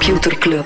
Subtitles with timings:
[0.00, 0.64] Computer Club.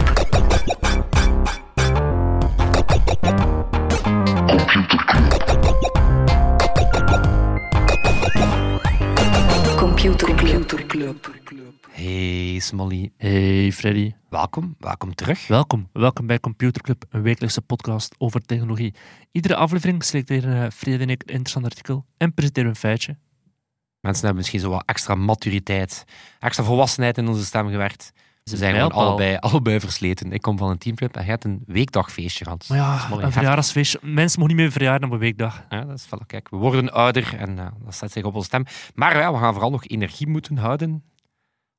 [9.76, 11.26] Computer Club.
[11.90, 15.46] Hey Smolly, Hey Freddy, welkom, welkom terug.
[15.46, 15.88] welkom.
[15.92, 18.94] Welkom bij Computer Club, een wekelijkse podcast over technologie.
[19.32, 23.16] Iedere aflevering selecteren Freddy en ik een interessant artikel en presenteren een feitje.
[24.00, 26.04] Mensen hebben misschien zo wat extra maturiteit,
[26.38, 28.12] extra volwassenheid in onze stem gewerkt.
[28.44, 30.32] Ze zijn gewoon allebei, allebei versleten.
[30.32, 32.64] Ik kom van een teamtrip en jij hebt een weekdagfeestje gehad.
[32.68, 33.98] Maar ja, een verjaardagsfeestje.
[34.02, 35.64] Mensen mogen niet meer verjaren op een weekdag.
[35.68, 38.46] Ja, dat is wel, kijk, we worden ouder en eh, dat zet zich op onze
[38.46, 38.64] stem.
[38.94, 41.04] Maar ja, we gaan vooral nog energie moeten houden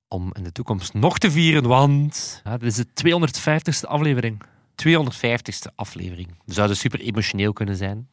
[0.08, 4.42] om in de toekomst nog te vieren, want Ja, dit is de 250ste aflevering.
[4.86, 6.36] 250ste aflevering.
[6.46, 8.10] We zouden super emotioneel kunnen zijn.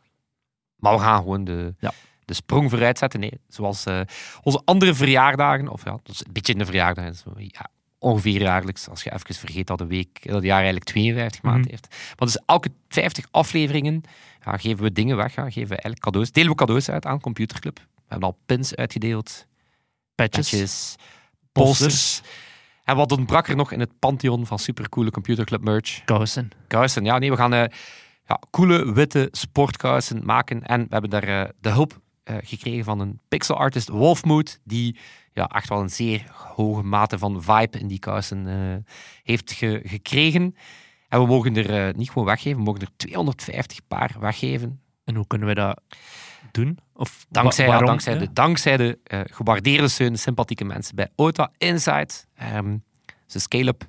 [0.77, 1.93] Maar we gaan gewoon de, Ja.
[2.25, 3.21] de sprong vooruit zetten.
[3.21, 4.01] Nee, zoals eh,
[4.43, 5.69] onze andere verjaardagen.
[5.69, 7.15] Of ja, dat is een beetje in de verjaardagen.
[7.15, 7.69] Zo, ja,
[8.03, 8.89] ongeveer jaarlijks.
[8.89, 11.71] Als je even vergeet dat, de week, dat het jaar eigenlijk 52 maanden Mhm.
[11.71, 11.89] heeft.
[11.91, 14.03] Maar dus elke 50 afleveringen
[14.45, 15.35] ja, geven we dingen weg.
[15.35, 16.33] Ja, geven we eigenlijk cadeaus.
[16.33, 17.77] Delen we cadeaus uit aan Computerclub.
[17.79, 19.47] We hebben al pins uitgedeeld.
[20.15, 20.97] Patches, Patches,
[21.53, 22.21] posters, posters.
[22.85, 26.05] En wat ontbrak er nog in het pantheon van supercoole Computerclub merch?
[26.05, 26.51] kousen.
[26.67, 27.05] kousen.
[27.05, 27.65] Ja, nee, we gaan eh,
[28.27, 30.63] ja, coole witte sportkousen maken.
[30.63, 34.97] En we hebben daar eh, de hulp eh, gekregen van een pixel artist, Wolfmood, die
[35.33, 39.81] ja, echt wel een zeer hoge mate van vibe in die kousen eh, heeft ge-
[39.85, 40.57] gekregen.
[41.09, 44.81] En we mogen er eh, niet gewoon weggeven, we mogen er 250 paar weggeven.
[45.05, 45.81] En hoe kunnen we dat
[46.51, 46.79] doen?
[46.95, 48.19] Of Dankzij, ja, dankzij, Ja.
[48.19, 52.27] de, dankzij de eh, gewaardeerde steun, sympathieke mensen bij OTA Insight.
[52.35, 52.77] Ehm
[53.27, 53.85] ze scale-up,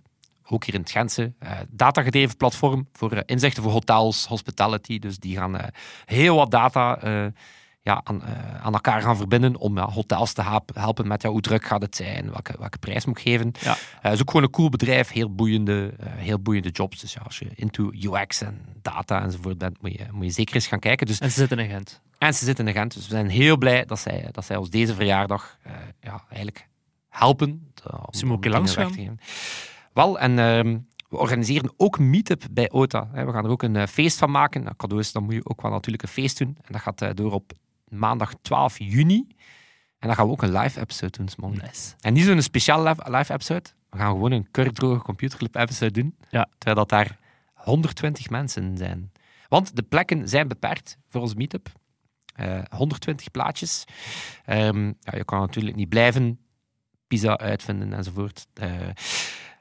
[0.47, 1.33] ook hier in het Gentse.
[1.69, 4.99] datagedreven platform voor inzichten voor hotels, hospitality.
[4.99, 5.57] Dus die gaan
[6.05, 6.99] heel wat data
[7.85, 11.41] ja, aan, eh, aan elkaar gaan verbinden om ja, hotels te helpen met ja, hoe
[11.41, 13.51] druk gaat het zijn, welke, welke prijs moet ik geven.
[13.59, 13.75] Ja.
[13.99, 16.99] Het is ook gewoon een cool bedrijf, heel boeiende, eh, heel boeiende jobs.
[17.01, 20.55] Dus ja, als je into UX en data enzovoort bent, moet je, moet je zeker
[20.55, 21.07] eens gaan kijken.
[21.07, 22.01] Dus En ze zitten in Gent.
[22.17, 24.69] en ze zitten in Gent, dus we zijn heel blij dat zij, dat zij ons
[24.69, 26.67] deze verjaardag eh, ja, eigenlijk
[27.09, 27.71] helpen.
[27.83, 28.57] eh, om- Ze moet ook om een dingen keer weg
[28.87, 28.91] langsgaan.
[28.91, 29.19] te geven.
[29.93, 30.77] Wel, en ehm,
[31.09, 33.09] we organiseren ook Meetup bij OTA.
[33.13, 34.63] We gaan er ook een eh, feest van maken.
[34.63, 36.57] Nou, cadeaus, dan moet je ook wel natuurlijk een feest doen.
[36.61, 37.51] En dat gaat eh, door op
[37.93, 39.27] maandag 12 juni.
[40.03, 41.59] En dan gaan we ook een live episode doen, Smolly.
[41.61, 41.93] Nice.
[41.99, 43.69] En niet zo'n speciaal live, live episode.
[43.89, 46.15] We gaan gewoon een kurkdroge computerclub episode doen.
[46.29, 46.47] Ja.
[46.57, 47.17] Terwijl dat daar
[47.53, 49.11] 120 mensen zijn.
[49.47, 51.71] Want de plekken zijn beperkt voor ons meetup.
[52.35, 53.83] Eh 120 plaatjes.
[54.45, 56.39] Ehm, ja, je kan natuurlijk niet blijven
[57.07, 58.47] pizza uitvinden enzovoort.
[58.53, 58.71] Eh,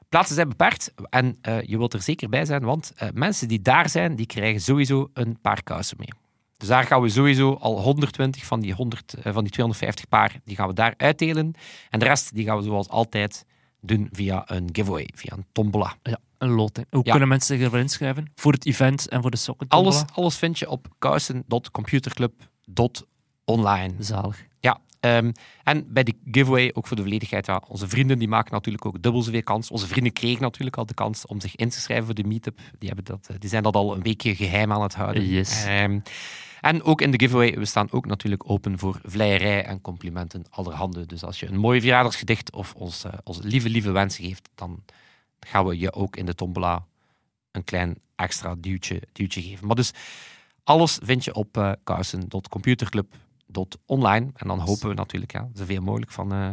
[0.09, 3.89] plaatsen zijn beperkt en eh, je wilt er zeker bij zijn, want mensen die daar
[3.89, 6.22] zijn, die krijgen sowieso een paar kousen mee.
[6.63, 10.39] Dus daar gaan we sowieso al 120 van die, 100, eh, van die 250 paar,
[10.45, 11.53] die gaan we daar uitdelen.
[11.89, 13.45] En de rest die gaan we zoals altijd
[13.81, 15.95] doen via een giveaway, via een tombola.
[16.03, 16.85] Ja, een loting.
[16.89, 17.11] Hoe Ja.
[17.11, 18.31] kunnen mensen zich ervoor inschrijven?
[18.35, 19.67] Voor het event en voor de sokken?
[19.67, 23.93] Alles, alles vind je op kousen.computerclub.online.
[23.99, 24.45] Zalig.
[24.59, 25.31] Ja, ehm,
[25.63, 29.01] en bij die giveaway, ook voor de volledigheid, ja, onze vrienden die maken natuurlijk ook
[29.01, 29.71] dubbel zoveel kans.
[29.71, 32.59] Onze vrienden kregen natuurlijk al de kans om zich in te schrijven voor de meetup.
[32.79, 35.25] Die, hebben dat, eh, die zijn dat al een weekje geheim aan het houden.
[35.25, 35.65] Yes.
[35.65, 35.99] Ehm,
[36.63, 41.05] en ook in de giveaway, we staan ook natuurlijk open voor vleierij en complimenten allerhande.
[41.05, 44.83] Dus als je een mooi verjaardagsgedicht of ons, onze lieve, lieve wensen geeft, dan
[45.39, 46.85] gaan we je ook in de tombola
[47.51, 49.67] een klein extra duwtje, duwtje geven.
[49.67, 49.91] Maar dus
[50.63, 54.31] alles vind je op kousen.computerclub.online.
[54.35, 56.49] En dan hopen we natuurlijk ja, zoveel mogelijk van, eh,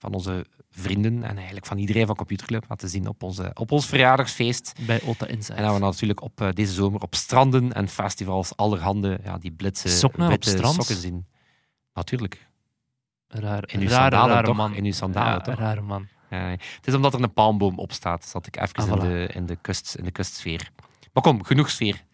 [0.00, 3.86] van onze vrienden en eigenlijk van iedereen van Computerclub laten zien op, onze, op ons
[3.86, 4.72] verjaardagsfeest.
[4.86, 5.58] Bij Ota Insight.
[5.58, 9.50] En dat we natuurlijk op eh, deze zomer op stranden en festivals allerhande ja, die
[9.52, 10.74] blitse Sokken op strand?
[10.74, 11.26] sokken zien.
[11.94, 12.48] Natuurlijk.
[13.28, 14.56] Raar, In uw rare, sandalen rare toch?
[14.56, 14.74] man.
[14.74, 15.54] In uw sandalen ja, toch?
[15.58, 16.08] rare man.
[16.28, 18.24] Het is omdat er een palmboom op staat.
[18.24, 20.70] Zat ik even Ah, in, de, in, de kust, in de kustsfeer.
[21.12, 22.04] Maar kom, genoeg sfeer.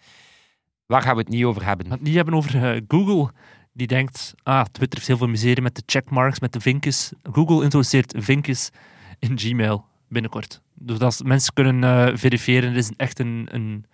[0.87, 1.85] Waar gaan we het niet over hebben?
[1.85, 3.31] We gaan het niet hebben over eh, Google.
[3.77, 7.13] Die denkt, ah, Twitter heeft heel veel miserie met de checkmarks, met de vinkjes.
[7.23, 8.71] Google introduceert vinkjes
[9.19, 10.61] in Gmail binnenkort.
[10.75, 13.85] Dus dat mensen kunnen eh, verifiëren, het is een, echt een, een,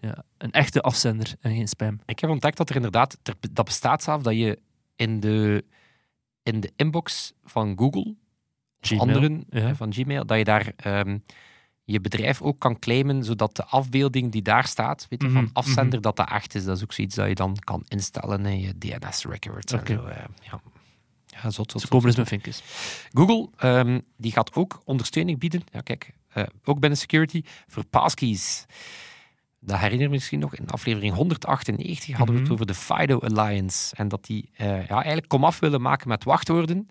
[0.00, 2.00] ja, een echte afzender en geen spam.
[2.06, 4.58] Ik heb ontdekt dat er inderdaad, ter- dat bestaat zelf, dat je
[4.96, 5.64] in de,
[6.42, 8.14] in de inbox van Google,
[8.80, 9.68] of Gmail, anderen ja.
[9.68, 11.18] eh, van Gmail, dat je daar ehm,
[11.84, 15.50] je bedrijf ook kan claimen, zodat de afbeelding die daar staat, weet je, Mhm, van
[15.52, 16.64] afzender, dat dat echt is.
[16.64, 19.72] Dat is ook zoiets dat je dan kan instellen in je DNS-records.
[19.72, 19.92] Oké.
[19.92, 20.04] en zo.
[20.06, 20.60] eh, ja.
[21.26, 22.62] Ja, zot, zot, Ze zot, komen dus met vinkjes.
[23.12, 25.62] Google ehm, die gaat ook ondersteuning bieden.
[25.72, 28.64] Ja, kijk, eh, ook binnen security voor passkeys.
[29.60, 30.54] Dat herinner je me misschien nog.
[30.56, 32.52] In aflevering 198 hadden we het Mhm.
[32.52, 33.96] over de FIDO Alliance.
[33.96, 36.88] En dat die eh, ja, eigenlijk komaf willen maken met wachtwoorden.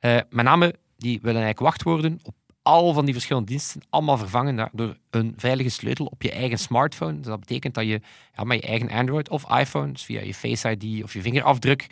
[0.00, 4.96] Met name, die willen eigenlijk wachtwoorden op al van die verschillende diensten allemaal vervangen door
[5.10, 7.16] een veilige sleutel op je eigen smartphone.
[7.16, 8.00] Dus dat betekent dat je
[8.36, 11.86] ja, met je eigen Android of iPhone, dus via je Face ID of je vingerafdruk,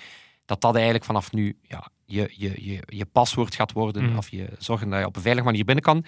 [0.44, 4.04] dat dat eigenlijk vanaf nu ja, je, je, je, je paswoord gaat worden.
[4.04, 4.16] Mhm.
[4.16, 6.04] Of je zorgen dat je op een veilige manier binnen kan.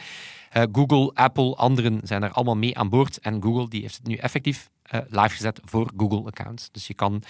[0.51, 3.19] Eh, Google, Apple, anderen zijn daar allemaal mee aan boord.
[3.19, 6.71] En Google die heeft het nu effectief eh, live gezet voor Google-accounts.
[6.71, 7.23] Dus je kan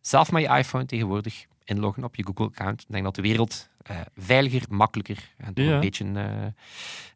[0.00, 2.80] zelf met je iPhone tegenwoordig inloggen op je Google-account.
[2.82, 5.72] Ik denk dat de wereld eh, veiliger, makkelijker en toch Ja.
[5.74, 6.46] een, beetje, eh,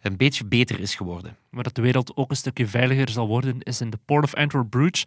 [0.01, 1.37] een beetje beter is geworden.
[1.51, 4.35] Maar dat de wereld ook een stukje veiliger zal worden, is in de Port of
[4.35, 5.05] Antwerp Bruges.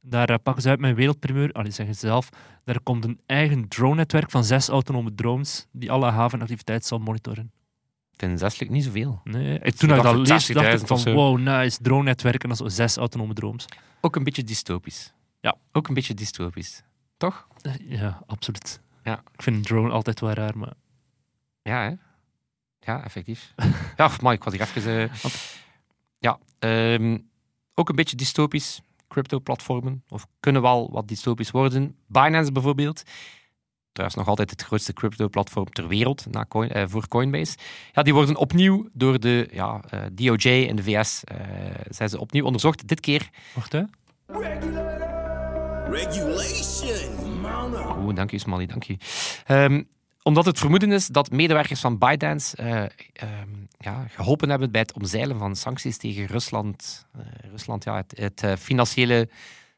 [0.00, 1.52] Daar eh, pakken ze uit een wereldprimeur.
[1.52, 2.28] Allee, zeggen ze zelf.
[2.64, 7.50] Daar komt een eigen drone-netwerk van zes autonome drones die alle havenactiviteit zal monitoren.
[8.12, 9.20] Ik vind zeselijk niet zoveel.
[9.24, 12.56] Nee, en toen ik dat lees, dacht ik 80.000 van wow, nice, drone-netwerk en dan
[12.56, 13.64] zo zes autonome drones.
[14.00, 15.12] Ook een beetje dystopisch.
[15.40, 15.56] Ja.
[15.72, 16.82] Ook een beetje dystopisch.
[17.16, 17.46] Toch?
[17.88, 18.80] Ja, absoluut.
[19.06, 19.22] Ja.
[19.32, 20.72] Ik vind een drone altijd wel raar, maar...
[21.62, 21.94] Ja, hè?
[22.80, 23.54] Ja, effectief.
[23.96, 25.10] ja, maar ik was hier even...
[25.10, 25.24] eh,
[26.18, 27.18] Ja, ehm,
[27.74, 28.80] ook een beetje dystopisch.
[29.08, 31.96] Crypto-platformen, of kunnen wel wat dystopisch worden.
[32.06, 33.02] Binance bijvoorbeeld.
[33.92, 37.56] Trouwens nog altijd het grootste crypto-platform ter wereld na Coin, eh, voor Coinbase.
[37.92, 41.36] Ja, die worden opnieuw door de ja, eh, DOJ in de VS eh,
[41.88, 42.88] zijn ze opnieuw onderzocht.
[42.88, 43.82] Dit keer Wacht, hè.
[45.90, 47.44] Regulation.
[47.98, 48.96] Oeh, dank u, Smally, dank u.
[49.46, 49.82] Ehm,
[50.22, 54.92] omdat het vermoeden is dat medewerkers van ByteDance eh, ehm, ja, geholpen hebben bij het
[54.92, 57.06] omzeilen van sancties tegen Rusland.
[57.12, 59.28] Eh, Rusland, ja, het, het eh, financiële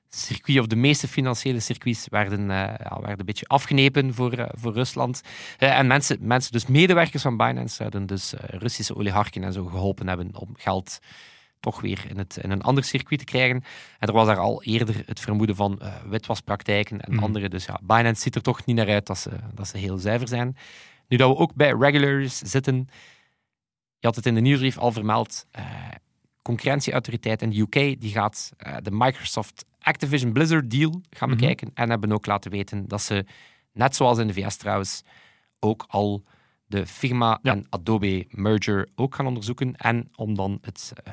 [0.09, 5.21] circuit, of de meeste financiële circuits, werden, ja, werden een beetje afgenepen voor, voor Rusland.
[5.59, 10.31] En mensen, mensen, dus medewerkers van Binance, zouden dus Russische oligarchen en zo geholpen hebben
[10.37, 10.99] om geld
[11.61, 13.65] toch weer in, het, in een ander circuit te krijgen.
[13.99, 17.23] En er was daar al eerder het vermoeden van eh, witwaspraktijken en Mhm.
[17.25, 17.49] andere.
[17.49, 20.29] Dus ja, Binance ziet er toch niet naar uit dat ze, dat ze heel zuiver
[20.29, 20.57] zijn.
[21.09, 22.89] Nu dat we ook bij regulars zitten,
[23.99, 25.65] je had het in de nieuwsbrief al vermeld, eh
[26.43, 31.39] concurrentieautoriteit in de UK die gaat eh, de Microsoft Activision Blizzard deal gaan Mhm.
[31.39, 33.25] bekijken en hebben ook laten weten dat ze,
[33.73, 35.03] net zoals in de VS trouwens,
[35.59, 36.23] ook al
[36.69, 37.53] de Figma Ja.
[37.53, 39.75] en Adobe merger ook gaan onderzoeken.
[39.77, 41.13] En om dan het, eh,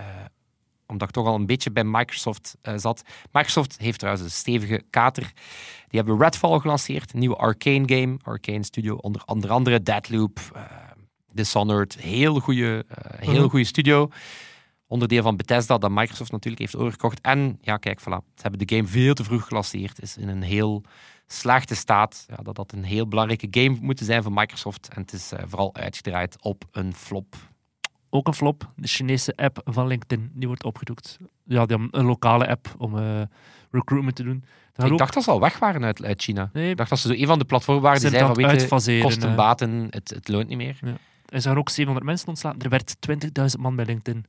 [0.88, 3.02] omdat ik toch al een beetje bij Microsoft eh, zat.
[3.32, 5.32] Microsoft heeft trouwens een stevige kater.
[5.88, 8.18] Die hebben Redfall gelanceerd, een nieuwe Arcane game.
[8.24, 10.62] Arcane Studio, onder, onder andere Deadloop, eh,
[11.34, 11.96] Dishonored.
[11.96, 12.86] Heel goede,
[13.20, 13.50] heel Mhm.
[13.50, 14.10] goede studio.
[14.88, 17.22] Onderdeel van Bethesda, dat Microsoft natuurlijk heeft overgekocht.
[17.22, 18.04] En ja, kijk, voilà.
[18.36, 20.02] Ze hebben de game veel te vroeg gelanceerd.
[20.02, 20.84] Is in een heel
[21.28, 22.26] slechte staat.
[22.30, 24.88] Ja, dat dat een heel belangrijke game moet zijn voor Microsoft.
[24.94, 27.36] En het is eh, vooral uitgedraaid op een flop.
[28.10, 31.18] Ook een flop, de Chinese app van LinkedIn, die wordt opgedoekt.
[31.46, 33.22] Ja, die hebben een lokale app om eh,
[33.72, 34.44] recruitment te doen.
[34.74, 36.50] Daar Ik ook- dacht dat ze al weg waren uit, uit China.
[36.54, 38.44] Nee, Ik dacht dat ze zo een van de platformen waren ze die zeiden van,
[38.52, 39.36] weet je, kosten, eh.
[39.36, 40.80] baten, het, het loont niet meer.
[41.26, 42.60] Er zijn ook 700 mensen ontslaan.
[42.62, 44.26] Er werd 20.000 man bij LinkedIn.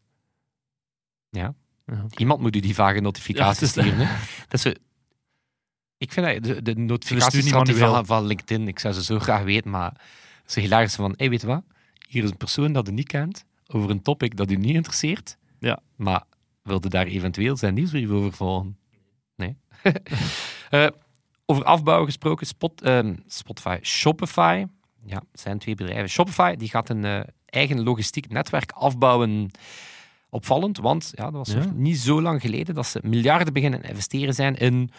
[1.31, 1.55] Ja.
[1.87, 2.05] Ja.
[2.17, 3.97] Iemand moet u die vage Ja, notificaties is- sturen.
[3.99, 4.15] hè.
[4.49, 4.75] Dat is.
[5.99, 7.49] Ik vind dat de, de notificaties
[8.05, 10.01] van, LinkedIn, ik zou ze zo graag weten, maar
[10.47, 11.63] zo hilarisch van, hey, weet je wat?
[12.09, 15.37] Hier is een persoon dat u niet kent, over een topic dat u niet interesseert,
[15.61, 15.79] Ja.
[15.97, 16.23] maar
[16.63, 18.77] wilde daar eventueel zijn nieuwsbrief over volgen?
[19.37, 19.57] Nee.
[20.71, 20.87] Eh,
[21.47, 24.65] over afbouw gesproken, Spot, ehm, Spotify, Shopify,
[25.05, 26.09] ja, zijn twee bedrijven.
[26.09, 29.51] Shopify die gaat een eh, eigen logistiek netwerk afbouwen.
[30.31, 31.71] Opvallend, want ja, dat was Ja.
[31.75, 34.91] niet zo lang geleden dat ze miljarden beginnen investeren zijn in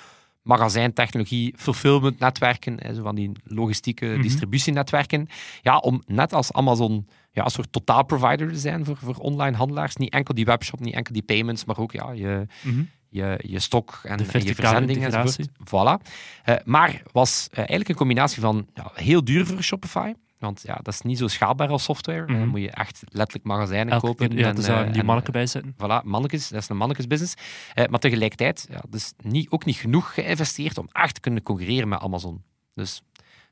[0.48, 4.22] magazijntechnologie, fulfillment netwerken, zo van die logistieke Mhm.
[4.22, 5.28] distributienetwerken.
[5.62, 9.96] Ja, om net als Amazon ja, een soort totaalprovider te zijn voor, voor online handelaars.
[9.96, 12.82] Niet enkel die webshop, niet enkel die payments, maar ook ja, je, Mhm.
[13.10, 15.48] je, je stok en, en je verzending enzovoort.
[15.48, 16.08] Voilà.
[16.44, 20.14] Eh, maar was eh, eigenlijk een combinatie van ja, heel duur voor Shopify.
[20.40, 22.26] Want ja, dat is niet zo schaalbaar als software.
[22.26, 22.48] Dan Mhm.
[22.48, 24.30] moet je echt letterlijk magazijnen Elke kopen.
[24.30, 25.74] keer, ja, en, dus eh, die en, manneken bij zetten.
[25.74, 27.34] Voilà, mannetjes, dat is een mannetjesbusiness.
[27.74, 31.88] Eh, maar tegelijkertijd, ja, dus niet, ook niet genoeg geïnvesteerd om echt te kunnen concurreren
[31.88, 32.44] met Amazon.
[32.74, 33.02] Dus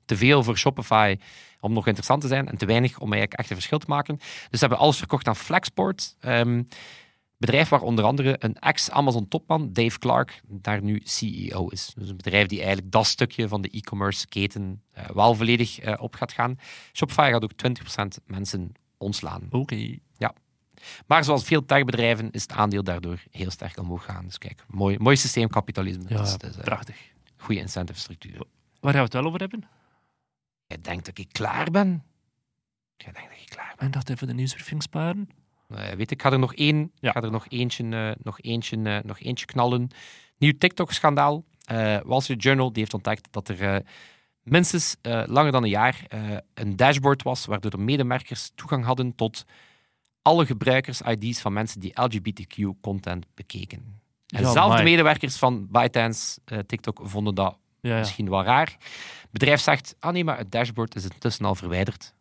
[0.05, 1.17] te veel voor Shopify
[1.59, 4.15] om nog interessant te zijn en te weinig om eigenlijk echt een verschil te maken.
[4.17, 6.15] Dus ze hebben alles verkocht aan Flexport.
[6.19, 6.63] ehm,
[7.37, 11.93] bedrijf waar onder andere een ex-Amazon-topman, Dave Clark, daar nu CEO is.
[11.97, 16.01] Dus een bedrijf die eigenlijk dat stukje van de e-commerce keten eh, wel volledig eh,
[16.01, 16.55] op gaat gaan.
[16.93, 17.51] Shopify gaat ook
[18.19, 19.47] 20% mensen ontslaan.
[19.49, 19.97] Oké.
[21.07, 24.25] Maar zoals veel techbedrijven is het aandeel daardoor heel sterk omhoog gaan.
[24.25, 26.03] Dus kijk, mooi, mooi systeemkapitalisme.
[26.07, 26.97] Ja, Dus, prachtig.
[27.37, 28.37] goede incentive structuur.
[28.79, 29.63] Waar gaan we het wel over hebben?
[30.67, 32.03] Jij denkt dat ik klaar ben?
[32.97, 33.85] Jij denkt dat ik klaar ben?
[33.85, 35.29] En dat even de nieuwsbriefing sparen.
[35.67, 37.11] Eh, weet ik, ik ga er nog één, Ja.
[37.11, 39.87] ga er nog eentje, eh, nog eentje, eh, nog eentje knallen.
[40.37, 41.43] Nieuw TikTok-schandaal.
[42.03, 43.83] Wall Street Journal die heeft ontdekt dat er
[44.43, 44.95] minstens
[45.25, 46.05] langer dan een jaar
[46.53, 49.45] een dashboard was waardoor de medewerkers toegang hadden tot
[50.21, 53.77] alle gebruikers-ID's van mensen die LGBTQ-content bekeken.
[54.27, 54.83] En Ja, zelfs de amai.
[54.83, 57.97] medewerkers van ByteDance, TikTok, vonden dat Ja, ja.
[57.99, 58.75] misschien wel raar.
[59.21, 62.13] Het bedrijf zegt, ah nee, maar het dashboard is intussen al verwijderd.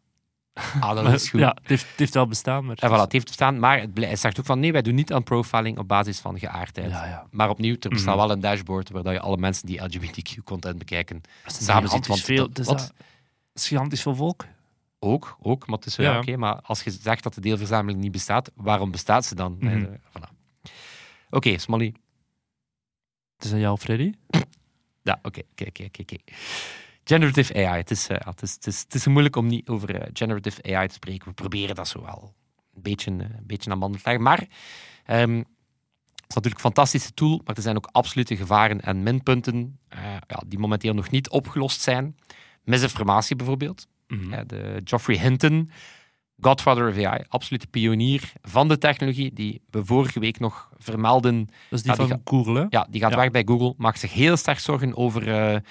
[0.80, 1.40] Ah, dat is goed.
[1.40, 2.76] Ja, het heeft, het heeft wel bestaan, maar...
[2.76, 5.22] En voilà, het heeft bestaan, maar het zegt ook van nee, wij doen niet aan
[5.22, 6.90] profiling op basis van geaardheid.
[6.90, 7.26] Ja, ja.
[7.30, 8.26] Maar opnieuw, er bestaat Mhm.
[8.26, 12.06] wel een dashboard waar je alle mensen die LGBTQ-content bekijken samen ziet.
[12.06, 12.50] Want veel.
[12.50, 12.92] dat- wat?
[13.54, 14.44] is gigantisch veel volk.
[14.98, 16.18] Ook, ook, maar het is wel Ja.
[16.18, 16.36] oké.
[16.36, 19.56] maar als je zegt dat de deelverzameling niet bestaat, waarom bestaat ze dan?
[19.60, 19.68] Mhm.
[19.84, 20.32] Eh, voilà.
[21.30, 21.94] Oké, Smolly.
[23.36, 24.12] Het is aan jou, Freddy.
[25.02, 26.16] Ja, oké, oké, oké, oké, oké.
[27.04, 27.76] Generative AI.
[27.78, 30.74] Het is, eh, het, is, het, is, het is moeilijk om niet over eh, generative
[30.74, 31.28] AI te spreken.
[31.28, 32.34] We proberen dat zo wel
[32.74, 34.24] een beetje, eh, een beetje aan banden te leggen.
[34.24, 34.46] Maar
[35.04, 39.78] ehm, het is natuurlijk een fantastische tool, maar er zijn ook absolute gevaren en minpunten
[40.26, 42.16] ja, die momenteel nog niet opgelost zijn.
[42.62, 43.86] Misinformatie bijvoorbeeld.
[44.08, 44.46] Mhm.
[44.46, 45.70] De Geoffrey Hinton,
[46.40, 51.48] Godfather of AI, absolute pionier van de technologie, die we vorige week nog vermelden.
[51.70, 52.66] Is die Ja, die van Google, hè?
[52.68, 53.16] Ja, die gaat Ja.
[53.16, 55.62] weg bij Google, maakt zich heel sterk zorgen over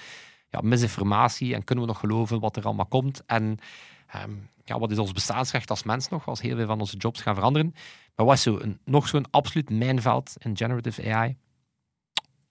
[0.54, 3.22] ja, misinformatie en kunnen we nog geloven wat er allemaal komt.
[3.26, 3.58] En
[4.06, 4.30] ehm,
[4.64, 7.34] ja, wat is ons bestaansrecht als mens nog, als heel veel van onze jobs gaan
[7.34, 7.74] veranderen.
[8.16, 11.36] Maar wat is zo een, nog zo'n absoluut mijnveld in generative AI?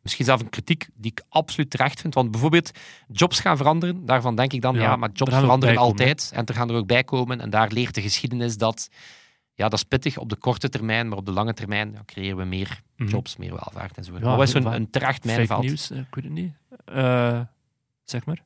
[0.01, 2.13] Misschien zelf een kritiek die ik absoluut terecht vind.
[2.13, 2.72] Want bijvoorbeeld
[3.07, 4.05] jobs gaan veranderen.
[4.05, 6.31] Daarvan denk ik dan, Ja, ja, maar jobs er veranderen altijd.
[6.33, 7.41] En er gaan er ook bij komen.
[7.41, 8.89] En daar leert de geschiedenis dat...
[9.55, 12.38] Ja, dat is pittig op de korte termijn, maar op de lange termijn ja, creëren
[12.38, 13.10] we meer Mhm.
[13.10, 14.22] jobs, meer welvaart enzovoort.
[14.24, 15.62] Ja, maar wat is zo'n een terecht Fake mijnveld?
[15.62, 16.53] nieuws, eh, ik weet het niet.
[16.86, 17.39] Eh,
[18.03, 18.43] zeg maar.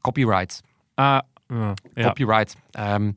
[0.00, 0.62] Copyright.
[0.94, 1.74] Ah, ja.
[1.94, 2.56] Copyright.
[2.70, 3.12] Ehm,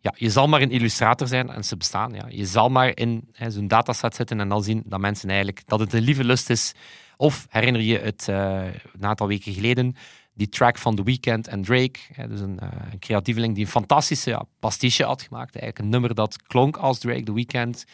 [0.00, 2.12] ja, je zal maar een illustrator zijn en ze bestaan.
[2.12, 2.26] Ja.
[2.28, 5.80] Je zal maar in hè, zo'n dataset zitten en dan zien dat mensen eigenlijk dat
[5.80, 6.74] het een lieve lust is.
[7.16, 9.96] Of herinner je het eh, een aantal weken geleden,
[10.34, 11.98] die track van The Weeknd en Drake.
[12.12, 15.56] Hè, dus een, eh, een creatieveling die een fantastische ja, pastiche had gemaakt.
[15.56, 17.84] Eigenlijk een nummer dat klonk als Drake, The Weeknd.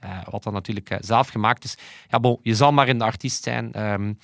[0.00, 1.76] eh, wat dan natuurlijk zelf gemaakt is.
[2.08, 3.72] Ja, bon, je zal maar een artiest zijn.
[3.72, 4.14] Ehm,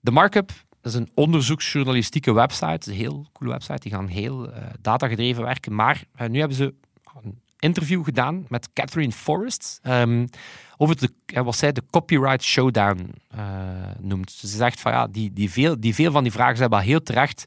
[0.00, 0.52] de Markup
[0.86, 2.90] dat is een onderzoeksjournalistieke website.
[2.90, 3.80] Een heel coole website.
[3.80, 5.74] Die gaan heel eh, datagedreven werken.
[5.74, 6.74] Maar eh, nu hebben ze
[7.22, 10.26] een interview gedaan met Catherine Forrest ehm,
[10.76, 13.14] over de, eh, wat zij de copyright showdown
[14.00, 14.30] noemt.
[14.30, 17.02] Ze zegt van ja, die, die, veel, die veel van die vragen zijn wel heel
[17.02, 17.44] terecht.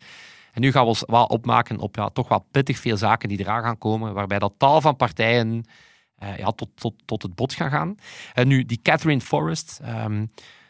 [0.53, 3.39] En nu gaan we ons wel opmaken op ja, toch wel pittig veel zaken die
[3.39, 5.65] eraan gaan komen, waarbij dat tal van partijen
[6.38, 7.96] ja, tot, tot, tot het bod gaan gaan.
[8.34, 10.25] En nu, die Catherine Forrest, ehm,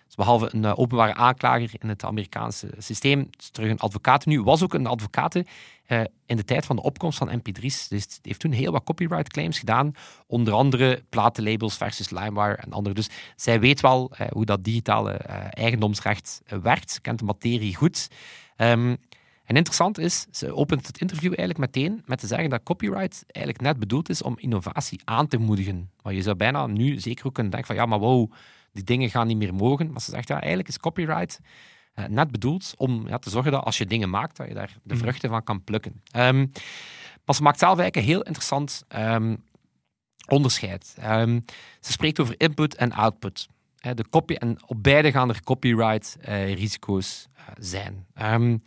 [0.09, 4.41] is behalve een eh, openbare aanklager in het Amerikaanse systeem, is terug een advocaat nu,
[4.41, 7.87] was ook een advocaat eh, in de tijd van de opkomst van MP3's.
[7.87, 9.91] Dus die heeft toen heel wat copyright claims gedaan,
[10.27, 12.95] onder andere platenlabels versus LimeWire en andere.
[12.95, 15.11] Dus zij weet wel eh, hoe dat digitale
[15.49, 18.07] eigendomsrecht werkt, kent de materie goed.
[18.55, 18.95] Ehm,
[19.49, 23.65] en interessant is, ze opent het interview eigenlijk meteen met te zeggen dat copyright eigenlijk
[23.65, 25.91] net bedoeld is om innovatie aan te moedigen.
[26.01, 28.31] Maar je zou bijna nu zeker ook kunnen denken van ja, maar wow,
[28.71, 29.91] die dingen gaan niet meer mogen.
[29.91, 31.39] Maar ze zegt ja, eigenlijk is copyright
[31.93, 34.77] eh, net bedoeld om ja, te zorgen dat als je dingen maakt, dat je daar
[34.83, 35.03] de Mhm.
[35.03, 36.01] vruchten van kan plukken.
[36.11, 36.45] Ehm,
[37.25, 39.35] maar ze maakt zelf eigenlijk een heel interessant ehm,
[40.27, 40.95] onderscheid.
[40.99, 41.39] Ehm,
[41.79, 43.47] ze spreekt over input en output.
[43.93, 47.27] De copy, en op beide gaan er copyright-risico's
[47.59, 48.05] zijn.
[48.13, 48.57] Ehm,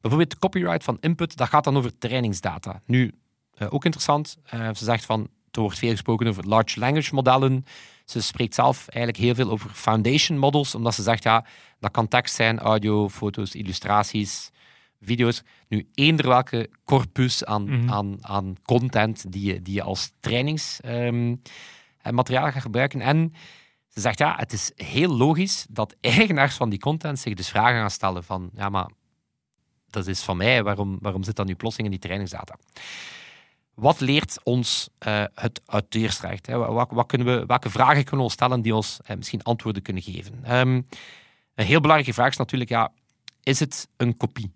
[0.00, 2.80] bijvoorbeeld de copyright van input, dat gaat dan over trainingsdata.
[2.86, 3.12] Nu,
[3.54, 7.64] eh, ook interessant, eh, ze zegt van, er wordt veel gesproken over large language modellen.
[8.12, 11.44] Ze spreekt zelf eigenlijk heel veel over foundation models, omdat ze zegt, ja,
[11.80, 14.50] dat kan tekst zijn, audio, foto's, illustraties,
[15.00, 15.42] video's.
[15.68, 17.90] Nu, eender welke corpus aan, Mhm.
[17.90, 23.00] aan, aan content die je, die je als trainingsmateriaal gaat gebruiken.
[23.00, 23.34] En
[23.88, 27.80] ze zegt, ja, het is heel logisch dat eigenaars van die content zich dus vragen
[27.80, 28.88] gaan stellen van, ja, maar
[29.90, 32.56] dat is van mij, waarom, waarom zit dat nu plotseling in die trainingsdata?
[33.82, 36.46] Wat leert ons eh, het auteursrecht?
[36.46, 36.56] Hè?
[36.56, 39.82] Wat, wat kunnen we, welke vragen kunnen we ons stellen die ons eh, misschien antwoorden
[39.82, 40.44] kunnen geven?
[40.44, 40.80] Ehm,
[41.54, 42.92] een heel belangrijke vraag is natuurlijk, ja,
[43.42, 44.50] is het een kopie?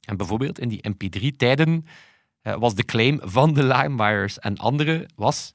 [0.00, 1.86] En bijvoorbeeld in die MP3-tijden
[2.42, 5.54] eh, was de claim van de LimeWires en anderen was...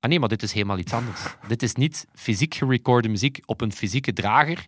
[0.00, 1.20] Ah nee, maar dit is helemaal iets anders.
[1.48, 4.66] dit is niet fysiek gerecorde muziek op een fysieke drager.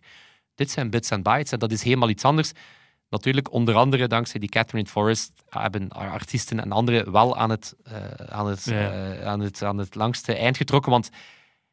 [0.55, 2.51] Dit zijn bits en bytes en dat is helemaal iets anders.
[3.09, 8.03] Natuurlijk, onder andere dankzij die Catherine Forrest hebben artiesten en anderen wel aan het, eh,
[8.29, 8.91] aan, het, Ja.
[8.91, 10.91] eh, aan, het, aan het langste eind getrokken.
[10.91, 11.09] Want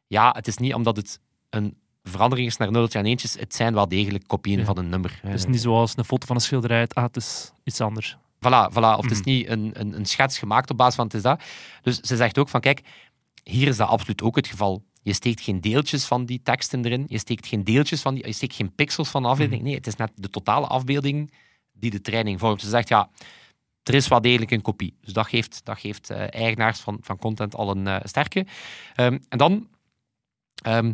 [0.07, 3.33] ja, het is niet omdat het een verandering is naar nulletjes en eentjes.
[3.33, 4.65] Het zijn wel degelijk kopieën Ja.
[4.65, 5.19] van een nummer.
[5.21, 6.79] Het is niet zoals een foto van een schilderij.
[6.79, 8.17] Het- Ah, het is iets anders.
[8.35, 8.97] Voilà, voilà.
[8.97, 9.29] Of het is Mhm.
[9.29, 11.41] niet een, een, een schets gemaakt op basis van het is dat.
[11.81, 12.81] Dus ze zegt ook van, kijk,
[13.43, 14.83] hier is dat absoluut ook het geval.
[15.05, 17.05] Je steekt geen deeltjes van die teksten erin.
[17.07, 18.27] Je steekt geen deeltjes van die...
[18.27, 19.61] Je steekt geen pixels van de afbeelding.
[19.61, 21.31] Nee, het is net de totale afbeelding
[21.73, 22.61] die de training vormt.
[22.61, 23.09] Ze zegt, ja,
[23.83, 24.97] er is wel degelijk een kopie.
[25.01, 28.45] Dus dat geeft, dat geeft eh, eigenaars van, van content al een eh, sterke.
[28.95, 29.67] Ehm, en dan
[30.63, 30.93] ehm,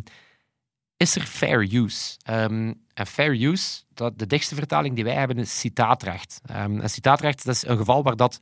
[0.96, 2.18] is er fair use.
[2.22, 6.40] Ehm, en fair use, dat, de dichtste vertaling die wij hebben, is citaatrecht.
[6.44, 8.40] En citaatrecht dat is een geval waar dat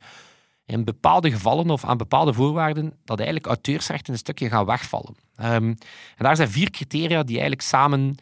[0.65, 5.15] in bepaalde gevallen of aan bepaalde voorwaarden dat eigenlijk auteursrechten een stukje gaan wegvallen.
[5.41, 5.77] Ehm, en
[6.17, 8.15] daar zijn vier criteria die eigenlijk samen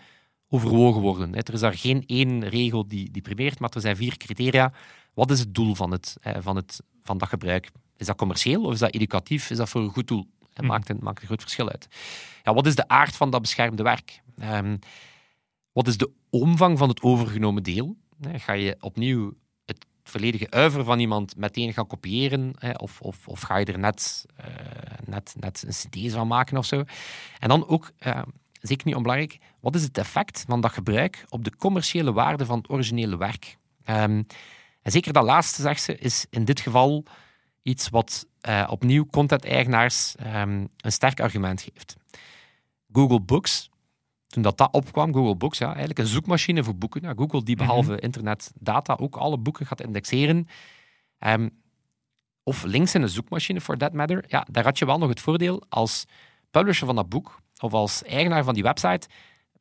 [0.50, 1.36] overwogen worden.
[1.36, 4.74] Er is daar geen één regel die, die primeert, maar er zijn vier criteria.
[5.14, 7.72] Wat is het doel van, het, van, het, van dat gebruik?
[7.98, 9.50] Is dat commercieel of is dat educatief?
[9.50, 10.26] Is dat voor een goed doel?
[10.54, 11.88] Het maakt, een, maakt een groot verschil uit.
[12.44, 14.22] Ja, wat is de aard van dat beschermde werk?
[14.38, 14.78] Ehm,
[15.72, 17.96] wat is de omvang van het overgenomen deel?
[18.34, 19.36] Ga je opnieuw het
[20.10, 22.54] volledige uiver van iemand meteen gaan kopiëren?
[22.60, 24.46] hè, Of, of, of ga je er net, eh,
[25.06, 26.84] net, net een synthese van maken of zo?
[27.40, 28.22] En dan ook, eh,
[28.62, 32.58] zeker niet onbelangrijk, wat is het effect van dat gebruik op de commerciële waarde van
[32.58, 33.58] het originele werk?
[33.84, 34.24] Ehm,
[34.82, 37.04] en zeker dat laatste, zegt ze, is in dit geval
[37.64, 41.96] iets wat eh, opnieuw content-eigenaars ehm, een sterk argument geeft.
[42.92, 43.70] Google Books,
[44.30, 47.02] toen dat, dat opkwam, Google Books, ja, eigenlijk een zoekmachine voor boeken.
[47.02, 50.48] Ja, Google die behalve internet data ook alle boeken gaat indexeren.
[51.18, 51.50] Ehm,
[52.44, 54.24] of links in een zoekmachine, for that matter.
[54.28, 56.06] Ja, daar had je wel nog het voordeel als
[56.52, 59.08] publisher van dat boek of als eigenaar van die website,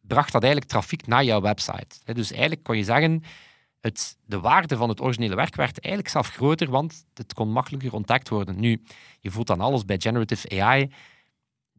[0.00, 2.12] bracht dat eigenlijk trafiek naar jouw website.
[2.12, 3.22] Dus eigenlijk kon je zeggen,
[3.80, 7.92] het, de waarde van het originele werk werd eigenlijk zelf groter, want het kon makkelijker
[7.92, 8.60] ontdekt worden.
[8.60, 8.82] Nu,
[9.20, 10.92] je voelt dan alles bij generative AI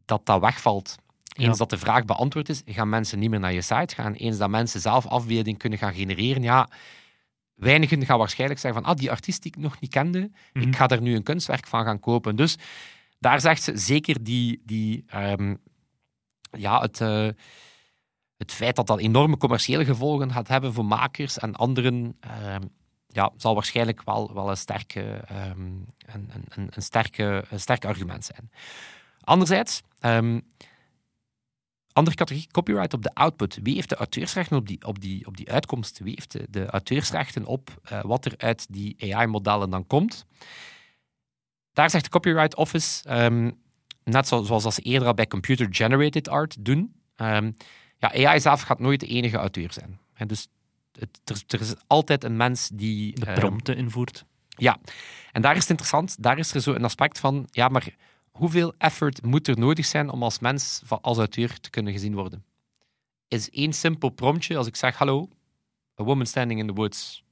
[0.04, 0.96] dat dat wegvalt.
[1.40, 1.64] Eens Ja.
[1.64, 4.12] dat de vraag beantwoord is, gaan mensen niet meer naar je site gaan.
[4.12, 6.68] Eens dat mensen zelf afbeelding kunnen gaan genereren, ja,
[7.54, 10.68] weinigen gaan waarschijnlijk zeggen van, ah, die artiest die ik nog niet kende, Mhm.
[10.68, 12.36] ik ga er nu een kunstwerk van gaan kopen.
[12.36, 12.56] Dus
[13.18, 15.54] daar zegt ze zeker die, die ehm,
[16.50, 17.28] ja, het, eh,
[18.36, 22.62] het feit dat dat enorme commerciële gevolgen gaat hebben voor makers en anderen, ehm,
[23.06, 28.24] ja, zal waarschijnlijk wel, wel een, sterke, ehm, een, een, een, sterke, een sterk argument
[28.24, 28.50] zijn.
[29.20, 29.82] Anderzijds,
[31.92, 33.58] andere categorie, copyright op de output.
[33.62, 35.98] Wie heeft de auteursrechten op die, op die, op die uitkomst?
[35.98, 40.26] Wie heeft de, de auteursrechten op eh, wat er uit die AI-modellen dan komt?
[41.72, 43.50] Daar zegt de Copyright Office, ehm,
[44.04, 47.52] net zo- zoals dat ze eerder al bij computer-generated art doen, ehm,
[47.98, 49.98] ja, AI zelf gaat nooit de enige auteur zijn.
[50.14, 50.48] En dus
[50.98, 53.14] het, er, er is altijd een mens die...
[53.20, 54.24] De ehm, prompten invoert.
[54.48, 54.78] ja,
[55.32, 56.22] en daar is het interessant.
[56.22, 57.94] Daar is er zo een aspect van, ja, maar
[58.30, 62.14] hoeveel effort moet er nodig zijn om als mens, van- als auteur, te kunnen gezien
[62.14, 62.44] worden?
[63.28, 65.28] Is één simpel promptje, als ik zeg, hallo,
[66.00, 67.24] a woman standing in the woods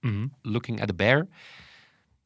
[0.00, 0.26] Mhm.
[0.42, 1.26] looking at a bear,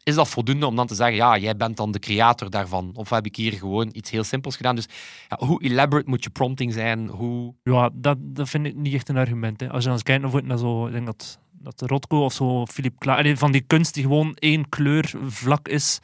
[0.03, 2.91] is dat voldoende om dan te zeggen, ja, jij bent dan de creator daarvan?
[2.95, 4.75] Of heb ik hier gewoon iets heel simpels gedaan?
[4.77, 4.87] Dus
[5.29, 7.09] ja, hoe elaborate moet je prompting zijn?
[7.09, 7.55] Hoe...
[7.63, 9.61] Ja, dat, dat vind ik niet echt een argument.
[9.61, 9.69] Hè.
[9.69, 12.67] Als je dan eens kijkt naar, naar zo, ik denk dat, dat Rotko of zo,
[12.67, 16.01] Philippe Klaar, van die kunst die gewoon één kleur vlak is,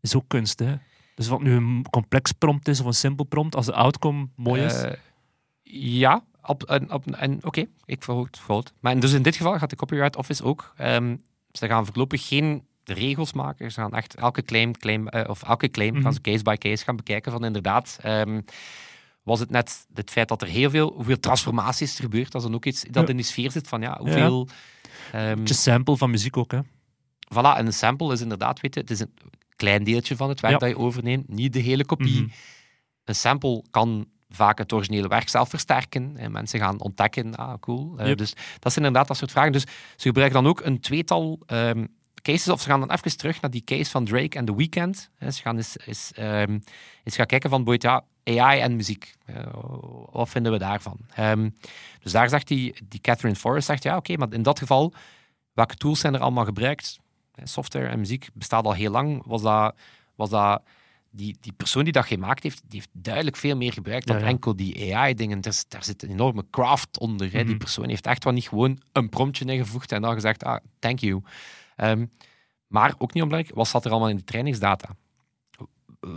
[0.00, 0.58] is ook kunst.
[0.58, 0.74] Hè.
[1.16, 4.62] Dus wat nu een complex prompt is of een simpel prompt, als de outcome mooi
[4.62, 4.82] is.
[4.82, 4.92] Eh,
[5.62, 8.72] ja, op, en, op, en, oké, ik verhoog het.
[8.80, 10.72] Maar dus in dit geval gaat de Copyright Office ook.
[10.76, 11.16] ehm,
[11.52, 13.72] ze gaan voorlopig geen regels maken.
[13.72, 16.84] Ze gaan echt elke claim, claim eh, of elke claim gaan ze case by case
[16.84, 17.32] gaan bekijken.
[17.32, 18.40] Van inderdaad, ehm,
[19.22, 22.46] was het net het feit dat er heel veel, hoeveel transformaties er gebeurt, dat is
[22.46, 23.08] dan ook iets dat Ja.
[23.10, 24.48] in die sfeer zit van ja, hoeveel.
[25.12, 26.50] ehm, Beetje sample van muziek ook.
[26.52, 26.60] Hè.
[27.34, 29.14] voilà, en een sample is inderdaad, weet je, het is een
[29.56, 30.58] klein deeltje van het werk Ja.
[30.58, 32.22] dat je overneemt, niet de hele kopie.
[32.22, 32.30] Mhm.
[33.04, 36.16] Een sample kan vaak het originele werk zelf versterken.
[36.16, 37.96] En mensen gaan ontdekken, ah, cool.
[37.96, 39.52] Dus dat zijn inderdaad dat soort vragen.
[39.52, 39.62] Dus
[39.96, 41.86] ze gebruiken dan ook een tweetal ehm,
[42.22, 45.10] cases, of ze gaan dan even terug naar die case van Drake en The Weeknd.
[45.18, 46.58] Eh, Ze gaan eens, eens, ehm,
[47.04, 49.14] eens gaan kijken van, boeit, ja, AI en muziek.
[49.24, 49.46] Eh,
[50.12, 50.98] wat vinden we daarvan?
[51.14, 51.50] Ehm,
[52.02, 54.92] dus daar zegt die, die Catherine Forrest, zegt, ja, oké, maar in dat geval,
[55.52, 56.98] welke tools zijn er allemaal gebruikt?
[57.44, 59.22] Software en muziek bestaat al heel lang.
[59.26, 59.74] Was dat...
[60.14, 60.62] Was dat
[61.10, 64.22] die, die persoon die dat gemaakt heeft, die heeft duidelijk veel meer gebruikt dan Ja,
[64.22, 64.28] ja.
[64.28, 65.40] enkel die AI-dingen.
[65.40, 67.26] Daar, daar zit een enorme craft onder.
[67.32, 67.38] Hè.
[67.38, 67.56] Die Mhm.
[67.58, 71.22] persoon heeft echt wel niet gewoon een promptje ingevoegd en dan gezegd, ah, thank you.
[71.76, 72.06] Ehm,
[72.66, 74.88] maar ook niet onbelangrijk, wat zat er allemaal in de trainingsdata?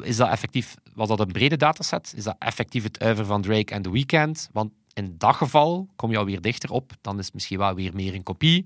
[0.01, 2.13] Is dat effectief, was dat een brede dataset?
[2.15, 4.49] Is dat effectief het uiver van Drake en The Weeknd?
[4.51, 6.91] Want in dat geval kom je alweer dichter op.
[7.01, 8.65] Dan is het misschien wel weer meer een kopie.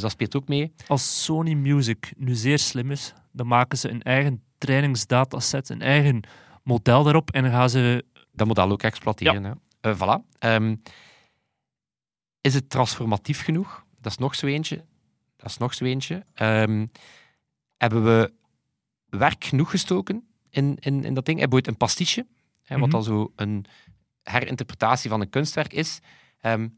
[0.00, 0.72] Dus dat speelt ook mee.
[0.86, 6.22] Als Sony Music nu zeer slim is, dan maken ze een eigen trainingsdataset, een eigen
[6.62, 8.04] model daarop en dan gaan ze...
[8.32, 9.44] dat model ook exploiteren.
[9.44, 9.52] hè.
[9.80, 10.38] Eh, voilà.
[10.38, 10.76] Ehm,
[12.40, 13.84] is het transformatief genoeg?
[14.00, 14.84] Dat is nog zo eentje.
[15.36, 16.24] Dat is nog zo eentje.
[16.34, 16.86] Ehm,
[17.76, 18.32] hebben we
[19.06, 21.38] werk genoeg gestoken in, in, in dat ding?
[21.38, 22.26] Hebben we ooit een pastiche?
[22.62, 22.90] Hè, wat Mhm.
[22.90, 23.64] dan zo een
[24.22, 26.00] herinterpretatie van een kunstwerk is.
[26.40, 26.68] Ehm,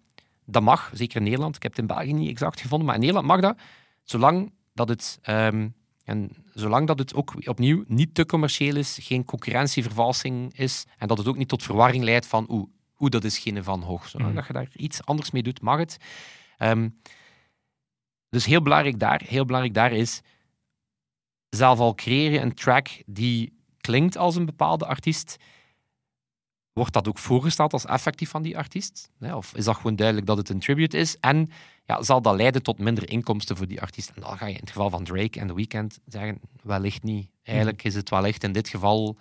[0.45, 1.57] dat mag, zeker in Nederland.
[1.57, 3.59] Ik heb het in België niet exact gevonden, maar in Nederland mag dat,
[4.03, 5.69] zolang dat het, ehm,
[6.05, 11.19] en zolang dat het ook opnieuw niet te commercieel is, geen concurrentievervalsing is en dat
[11.19, 14.09] het ook niet tot verwarring leidt van oeh, oeh dat is geen Van Hoog.
[14.09, 14.39] Zolang Mhm.
[14.39, 15.97] dat je daar iets anders mee doet, mag het.
[16.59, 16.89] Ehm,
[18.29, 20.21] dus heel belangrijk daar, heel belangrijk daar is
[21.49, 25.37] zelf al creëer je een track die klinkt als een bepaalde artiest,
[26.73, 29.11] wordt dat ook voorgesteld als effectief van die artiest?
[29.21, 31.17] Of is dat gewoon duidelijk dat het een tribute is?
[31.21, 31.51] En
[31.85, 34.13] ja, zal dat leiden tot minder inkomsten voor die artiest?
[34.15, 37.29] En dan ga je in het geval van Drake en The Weeknd zeggen, wellicht niet.
[37.43, 39.19] Eigenlijk is het wellicht in dit geval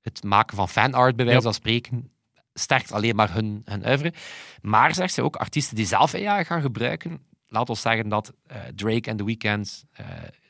[0.00, 2.10] het maken van fanart, bij wijze van spreken,
[2.54, 4.12] sterkt alleen maar hun, hun oeuvre.
[4.62, 8.60] Maar, zegt ze ook, artiesten die zelf AI gaan gebruiken, laat ons zeggen dat eh,
[8.74, 10.06] Drake en The Weeknd eh,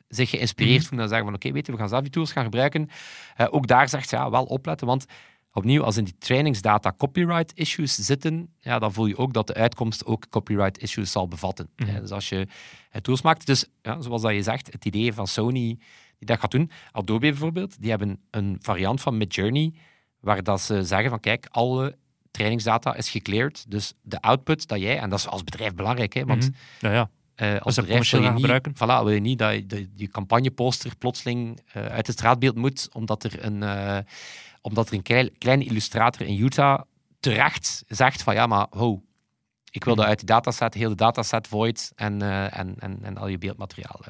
[0.08, 0.86] zich geïnspireerd Mhm.
[0.86, 2.88] voelen en zeggen van oké, weet je, we gaan zelf die tools gaan gebruiken.
[3.36, 5.06] Eh, ook daar zegt ze, ja, wel opletten, want
[5.54, 9.54] opnieuw, als in die trainingsdata copyright issues zitten, ja, dan voel je ook dat de
[9.54, 11.68] uitkomst ook copyright issues zal bevatten.
[11.76, 11.88] Mhm.
[11.90, 12.46] Eh, dus als je
[12.90, 15.78] eh, tools maakt, dus ja, zoals dat je zegt, het idee van Sony
[16.18, 19.72] die dat gaat doen, Adobe bijvoorbeeld, die hebben een variant van Midjourney
[20.20, 21.96] waar dat ze zeggen van kijk, alle
[22.30, 26.24] trainingsdata is gecleared, dus de output dat jij, en dat is als bedrijf belangrijk, hè,
[26.24, 26.42] want
[26.80, 26.86] Mhm.
[26.86, 27.10] Ja, ja.
[27.34, 30.96] eh, als bedrijf wil je, niet, voilà, wil je niet dat je de, die campagneposter
[30.96, 33.98] plotseling eh, uit het straatbeeld moet, omdat er een, eh,
[34.64, 36.80] omdat er een klein, kleine illustrator in Utah
[37.20, 39.02] terecht zegt van ja, maar ho,
[39.70, 43.16] ik wil dat uit die dataset, heel de dataset void en, eh, en, en, en
[43.16, 44.00] al je beeldmateriaal.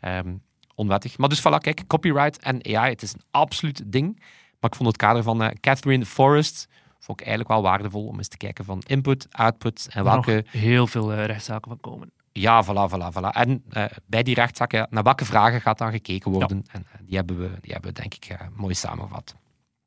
[0.00, 0.34] eh, ehm,
[0.74, 1.18] onwettig.
[1.18, 4.16] Maar dus voilà, kijk, copyright en AI, het is een absoluut ding.
[4.60, 8.16] Maar ik vond het kader van eh, Catherine Forrest vond ik eigenlijk wel waardevol om
[8.16, 10.44] eens te kijken van input, output en welke...
[10.48, 12.12] heel veel rechtszaken van komen.
[12.32, 13.30] Ja, voilà, voilà, voilà.
[13.30, 13.64] En
[14.06, 16.64] bij die rechtszaken, naar welke vragen gaat dan gekeken worden?
[16.70, 19.36] En die, hebben we, die hebben we, denk ik, mooi samengevat.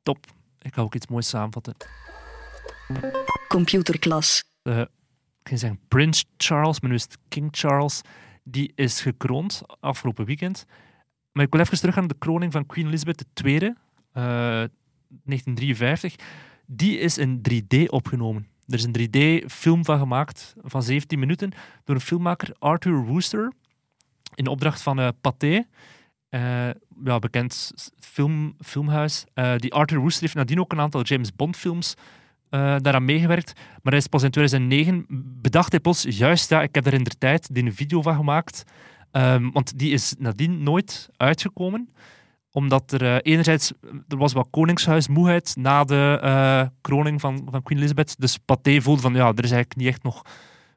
[0.05, 0.25] Top.
[0.61, 1.75] Ik ga ook iets moois samenvatten.
[3.47, 4.43] Computerklas.
[4.61, 4.87] Eh, ik
[5.43, 8.01] ging zeggen Prins Charles, maar nu is het King Charles.
[8.43, 10.65] Die is gekroond afgelopen weekend.
[11.31, 13.73] Maar ik wil even terug aan de kroning van Queen Elizabeth II, eh
[14.11, 16.15] 1953.
[16.65, 18.47] Die is in 3D opgenomen.
[18.67, 21.51] Er is een 3D-film van gemaakt van 17 minuten
[21.83, 23.53] door een filmmaker Arthur Wooster
[24.35, 25.63] in opdracht van eh Pathé.
[26.35, 26.69] Eh,
[27.03, 29.25] ja, bekend s- film, filmhuis.
[29.33, 31.93] Eh, die Arthur Wooster heeft nadien ook een aantal James Bond films
[32.49, 33.53] eh, daaraan meegewerkt.
[33.55, 35.05] Maar hij is pas in 2009
[35.41, 38.15] bedacht hij plots, juist ja, ik heb er in de tijd die een video van
[38.15, 38.63] gemaakt.
[39.11, 41.89] Ehm, want die is nadien nooit uitgekomen.
[42.51, 43.73] Omdat er eh, enerzijds,
[44.07, 48.15] er was wat koningshuismoeheid na de eh, kroning van, van Queen Elizabeth.
[48.19, 50.21] Dus Pathé voelde van, ja, er is eigenlijk niet echt nog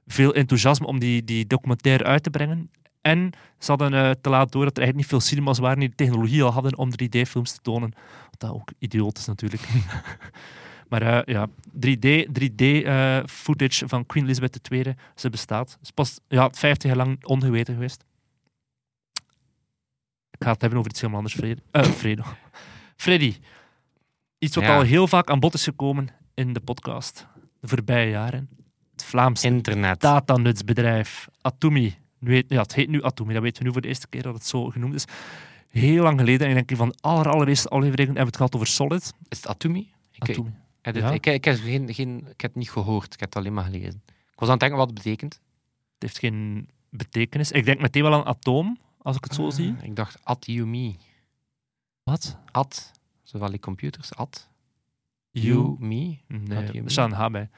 [0.07, 2.71] veel enthousiasme om die, die documentaire uit te brengen.
[3.09, 5.89] En ze hadden eh, te laat door dat er eigenlijk niet veel cinemas waren die
[5.89, 7.93] de technologie al hadden om 3D-films te tonen.
[8.31, 9.63] Wat dat ook idioot is natuurlijk.
[10.91, 11.47] maar eh, ja,
[11.87, 15.71] 3D, 3D-footage van Queen Elizabeth II, ze bestaat.
[15.71, 18.05] Ze is pas ja, 50 jaar lang ongeweten geweest.
[20.31, 21.63] Ik ga het hebben over iets helemaal anders, Fredo.
[21.71, 22.23] Eh, Fredo.
[22.97, 23.37] Freddy.
[24.39, 24.77] Iets wat Ja.
[24.77, 27.27] al heel vaak aan bod is gekomen in de podcast
[27.61, 28.49] de voorbije jaren.
[28.93, 30.01] Het Vlaamse Internet.
[30.01, 31.97] datanutsbedrijf Atumi.
[32.19, 34.23] Nu heet, ja, het heet nu Atumi, dat weten we nu voor de eerste keer
[34.23, 35.05] dat het zo genoemd is.
[35.69, 38.55] Heel lang geleden, en ik denk van de aller, allereerste afleveringen hebben we het gehad
[38.55, 39.13] over Solid.
[39.29, 39.93] Is het Atumi?
[40.13, 40.37] Ik, ik,
[40.83, 41.11] heb het- Ja.
[41.11, 43.65] ik, ik, heb geen, geen, ik heb het niet gehoord, ik heb het alleen maar
[43.65, 44.03] gelezen.
[44.07, 45.33] Ik was aan het denken wat het betekent.
[45.95, 47.53] Het heeft geen betekenis.
[47.53, 49.75] Ik denk meteen wel aan atoom, als ik het zo Ah, zie.
[49.83, 50.97] Ik dacht Atumi.
[52.03, 52.39] Wat?
[52.51, 52.91] At.
[53.23, 54.15] Zowel die computers.
[54.15, 54.49] At.
[55.31, 55.47] You?
[55.57, 56.19] You, me.
[56.27, 57.49] Nee, er staat een H bij.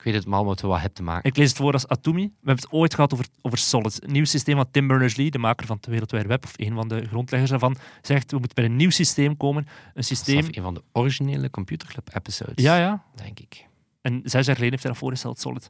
[0.00, 1.30] Ik weet het maar met wat het te maken.
[1.30, 2.22] Ik lees het voor als Atumi.
[2.22, 4.04] We hebben het ooit gehad over, over Solid.
[4.04, 6.74] Een nieuw systeem van Tim Berners-Lee, de maker van de World Wide Web, of een
[6.74, 9.66] van de grondleggers daarvan, zegt we moeten bij een nieuw systeem komen.
[9.94, 10.46] Een systeem...
[10.50, 12.64] een van de originele Computerclub episodes.
[12.64, 13.04] Ja, ja.
[13.14, 13.66] Denk ik.
[14.02, 15.66] En zes jaar geleden heeft hij dat voorgesteld, Solid.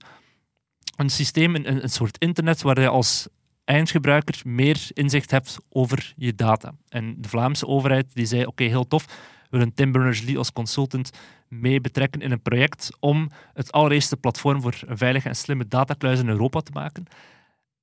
[0.97, 3.29] Een systeem, een, een soort internet waar je als
[3.65, 6.75] eindgebruiker meer inzicht hebt over je data.
[6.89, 9.07] En de Vlaamse overheid die zei, oké, heel tof,
[9.51, 11.11] willen Tim Berners-Lee als consultant
[11.49, 16.19] mee betrekken in een project om het allereerste platform voor een veilige en slimme datakluis
[16.21, 17.05] in Europa te maken.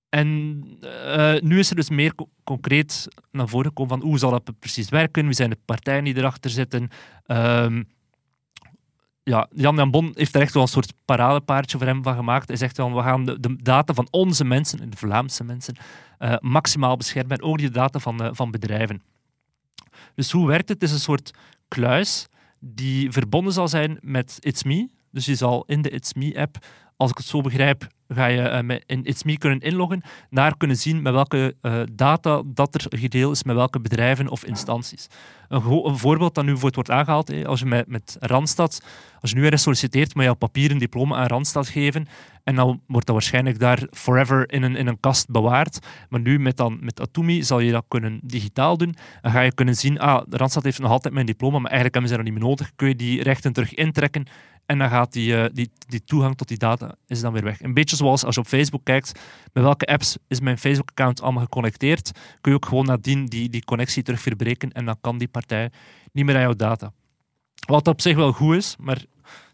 [0.09, 4.31] En eh, nu is er dus meer co- concreet naar voren gekomen van hoe zal
[4.31, 6.89] dat precies werken, wie zijn de partijen die erachter zitten,
[7.25, 7.83] Ehm,
[9.23, 12.47] ja, Jan Jan Bon heeft er echt wel een soort paradepaardje voor hem van gemaakt.
[12.47, 15.75] Hij zegt wel, we gaan de, data van onze mensen, de Vlaamse mensen,
[16.17, 17.37] eh, maximaal beschermen.
[17.37, 19.01] En ook die data van, eh, van bedrijven.
[20.15, 20.81] Dus hoe werkt het?
[20.81, 21.31] Het is een soort
[21.67, 22.27] kluis
[22.59, 24.89] die verbonden zal zijn met It's Me.
[25.11, 26.57] Dus je zal in de It's Me-app,
[26.95, 30.57] als ik het zo begrijp, ga je eh, met, in It's Me kunnen inloggen, naar
[30.57, 35.07] kunnen zien met welke eh, data dat er gedeeld is met welke bedrijven of instanties.
[35.47, 38.81] Een, voorbeeld dat nu voor het wordt aangehaald, hè, als je met, Randstad,
[39.19, 42.07] als je nu ergens solliciteert, moet je al papieren diploma aan Randstad geven
[42.47, 45.79] en dan wordt dat waarschijnlijk daar forever in een, in een kast bewaard.
[46.09, 48.95] Maar nu met, dan, met Atumi zal je dat kunnen digitaal doen.
[49.21, 52.11] Dan ga je kunnen zien, ah, Randstad heeft nog altijd mijn diploma, maar eigenlijk hebben
[52.11, 52.71] ze dat niet meer nodig.
[52.75, 54.25] Kun je die rechten terug intrekken
[54.67, 57.61] en dan gaat die, eh, die, die toegang tot die data is dan weer weg.
[57.61, 59.11] Een beetje zoals als je op Facebook kijkt,
[59.53, 63.63] met welke apps is mijn Facebook-account allemaal geconnecteerd, kun je ook gewoon nadien die, die
[63.63, 65.71] connectie terug verbreken en dan kan die partij
[66.11, 66.91] niet meer aan jouw data.
[67.67, 69.03] Wat op zich wel goed is, maar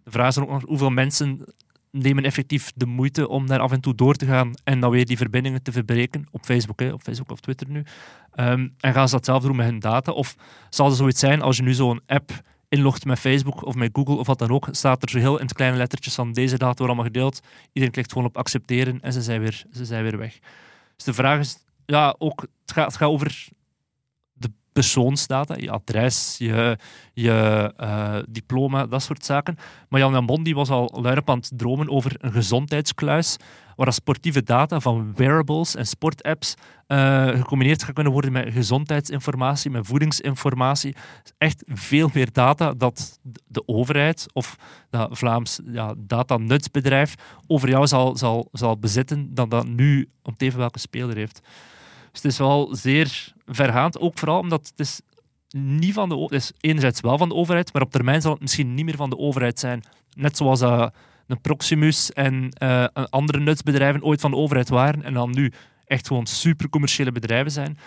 [0.04, 1.46] de vraag is dan ook nog hoeveel mensen
[1.92, 5.06] nemen effectief de moeite om daar af en toe door te gaan en dan weer
[5.06, 7.84] die verbindingen te verbreken op Facebook, hè, op Facebook of Twitter nu.
[8.32, 10.12] Ehm, en gaan ze dat zelf doen met hun data?
[10.12, 10.36] Of
[10.70, 12.32] zal er zoiets zijn als je nu zo'n app
[12.74, 15.46] inlogt met Facebook of met Google of wat dan ook, staat er zo heel in
[15.46, 17.40] het kleine lettertjes van deze data worden allemaal gedeeld.
[17.68, 20.40] Iedereen klikt gewoon op accepteren en ze zijn weer, ze zijn weer weg.
[20.96, 23.48] Dus de vraag is, ja, ook, het gaat, het gaat over
[24.74, 26.78] persoonsdata, je adres, je,
[27.14, 29.58] je eh, diploma, dat soort zaken.
[29.90, 33.38] Maar Jan Jan Bon die was al luid aan het dromen over een gezondheidskluis,
[33.76, 36.56] waar sportieve data van wearables en sportapps
[36.88, 40.96] eh, gecombineerd gaan kunnen worden met gezondheidsinformatie, met voedingsinformatie.
[41.38, 44.58] Echt veel meer data dat de overheid of
[44.90, 47.16] dat Vlaams ja, datanutsbedrijf
[47.48, 51.42] over jou zal, zal, zal bezitten dan dat nu om even welke speler heeft.
[52.14, 55.02] Dus het is wel zeer vergaand, ook vooral omdat het is
[55.58, 58.74] niet van de is enerzijds wel van de overheid, maar op termijn zal het misschien
[58.74, 59.84] niet meer van de overheid zijn.
[60.16, 60.94] Net zoals dat
[61.28, 65.52] een Proximus en eh, andere nutsbedrijven ooit van de overheid waren en dan nu
[65.86, 67.78] echt gewoon supercommerciële bedrijven zijn,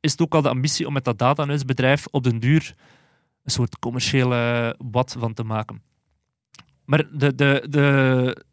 [0.00, 2.74] is het ook al de ambitie om met dat datanutsbedrijf op den duur
[3.42, 5.82] een soort commerciële wat van te maken.
[6.84, 8.44] Maar de, de, de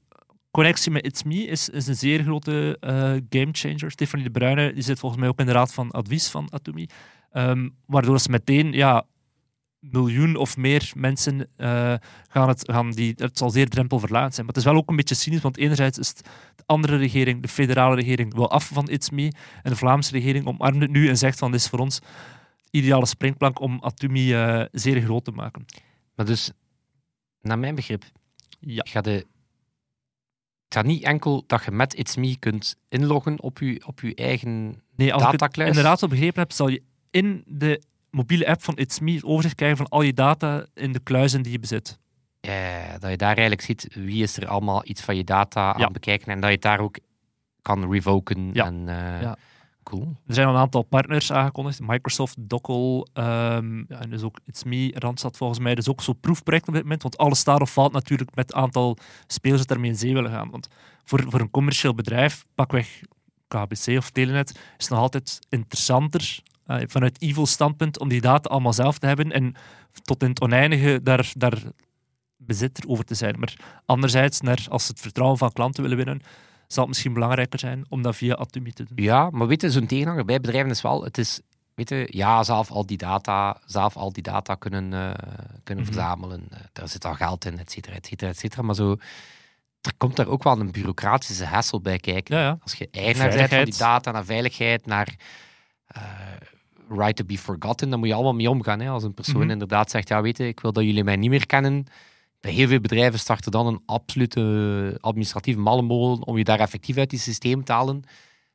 [0.52, 3.92] connectie met It's Me is, is een zeer grote eh gamechanger.
[3.92, 6.88] Stefanie de Bruyne die zit volgens mij ook in de raad van advies van Atomi.
[7.32, 9.06] Ehm, waardoor ze meteen ja,
[9.80, 11.94] miljoen of meer mensen eh,
[12.30, 14.46] gaan het, gaan die, het zal zeer drempelverlaat zijn.
[14.46, 16.22] Maar het is wel ook een beetje cynisch, want enerzijds is het
[16.56, 19.32] de andere regering, de federale regering, wil af van It's Me.
[19.64, 22.78] En de Vlaamse regering omarmt het nu en zegt van dit is voor ons de
[22.78, 25.66] ideale springplank om Atumi eh, zeer groot te maken.
[26.16, 26.52] Maar dus,
[27.42, 28.04] naar mijn begrip,
[28.60, 28.86] Ja.
[28.90, 29.28] ga de...
[30.74, 34.82] Gaat niet enkel dat je met It's Me kunt inloggen op je, op je eigen
[34.96, 35.70] Nee, als ik datakluis.
[35.70, 39.56] inderdaad zo begrepen heb, zal je in de mobiele app van It's Me het overzicht
[39.56, 42.00] krijgen van al je data in de kluizen die je bezit.
[42.42, 45.80] Ja, dat je daar eigenlijk ziet wie is er allemaal iets van je data aan
[45.80, 45.88] Ja.
[45.90, 46.98] bekijken en dat je het daar ook
[47.62, 48.50] kan revoken.
[48.54, 48.66] Ja.
[48.66, 49.38] En, eh, Ja.
[49.99, 51.80] Er zijn een aantal partners aangekondigd.
[51.82, 55.75] Microsoft, Dockel, ehm, en dus ook It's Me, Randstad volgens mij.
[55.75, 57.01] Dus ook zo'n proefproject op dit moment.
[57.01, 60.32] Want alles staat of valt natuurlijk met het aantal spelers dat daarmee in zee willen
[60.32, 60.49] gaan.
[60.49, 60.67] Want
[61.04, 63.01] voor, voor een commercieel bedrijf, pakweg
[63.47, 68.49] KBC of Telenet, is het nog altijd interessanter eh, vanuit evil standpunt om die data
[68.49, 69.56] allemaal zelf te hebben en
[70.04, 71.62] tot in het oneindige daar, daar
[72.38, 73.39] bezitter over te zijn.
[73.39, 76.21] Maar anderzijds, naar, als ze het vertrouwen van klanten willen winnen,
[76.74, 79.04] zal het misschien belangrijker zijn om dat via Atumi te doen.
[79.06, 81.40] Ja, maar weet je, zo'n tegenhanger bij bedrijven is wel, het is,
[81.76, 85.14] weet je, ja, zelf al die data, zelf al die data kunnen, eh,
[85.64, 85.94] kunnen Mhm.
[85.94, 86.44] verzamelen.
[86.50, 88.62] Eh, daar zit al geld in, et cetera, et cetera, et cetera.
[88.62, 88.92] Maar zo,
[89.82, 92.38] er komt daar ook wel een bureaucratische hassel bij kijken.
[92.38, 92.58] Ja, ja.
[92.62, 95.16] Als je eigenaar bent van die data, naar veiligheid, naar
[95.88, 96.02] eh,
[96.90, 98.80] right to be forgotten, dan moet je allemaal mee omgaan.
[98.80, 98.90] Hè.
[98.90, 99.50] Als een persoon Mhm.
[99.50, 101.86] inderdaad zegt, ja, weet je, ik wil dat jullie mij niet meer kennen.
[102.41, 107.10] Bij heel veel bedrijven starten dan een absolute administratieve mallenmolen om je daar effectief uit
[107.10, 108.04] die systeem te halen.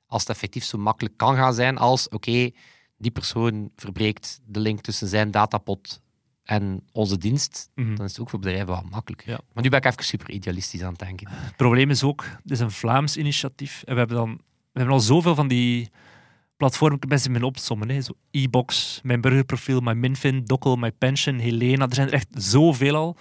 [0.06, 2.50] Als het effectief zo makkelijk kan gaan zijn als, oké,
[2.98, 6.00] die persoon verbreekt de link tussen zijn datapot
[6.42, 7.94] en onze dienst, Mhm.
[7.94, 9.28] dan is het ook voor bedrijven wel makkelijker.
[9.30, 9.40] Ja.
[9.52, 11.28] Maar nu ben ik even super idealistisch aan het denken.
[11.30, 13.82] Het probleem is ook, het is een Vlaams initiatief.
[13.84, 14.30] En we hebben, dan,
[14.72, 15.90] we hebben al zoveel van die
[16.56, 17.88] platformen, ze mijn opsommen.
[17.90, 18.00] Hè.
[18.00, 21.86] Zo e-box, mijn burgerprofiel, mijn Minfin, Dokkel, mijn pension, Helena.
[21.88, 23.16] Er zijn er echt zoveel al.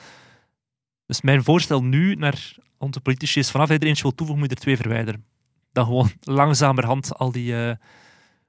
[1.06, 4.50] Dus mijn voorstel nu naar onze politici is vanaf je er eentje wil toevoegen, moet
[4.50, 5.26] je er twee verwijderen.
[5.72, 7.76] Dan gewoon langzamerhand al die eh,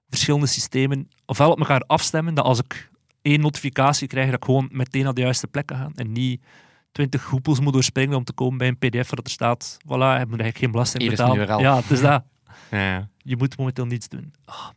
[0.09, 2.91] verschillende systemen ofwel op elkaar afstemmen, dat als ik
[3.23, 6.43] één notificatie krijg, dat ik gewoon meteen naar de juiste plek kan gaan en niet
[6.93, 10.25] 20 hoepels moet doorspringen om te komen bij een pdf waar er staat, voilà, je
[10.29, 11.59] moet eigenlijk geen belasting betalen.
[11.59, 12.25] Ja, het is dat.
[12.71, 13.09] Ja.
[13.19, 14.33] Je moet momenteel niets doen.
[14.45, 14.69] Ah.